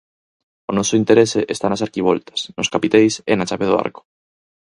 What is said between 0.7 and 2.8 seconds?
noso interese está nas arquivoltas, nos